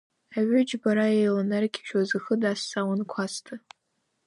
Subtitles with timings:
[0.37, 3.55] Аҩы џьбара еиланаргьежьуаз ихы дазҵаауан Кәасҭа.